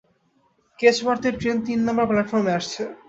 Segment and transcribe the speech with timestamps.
[0.79, 2.81] কেচওয়ার্থ এর ট্রেন তিন নাম্বার প্ল্যাটফর্মে আসছে।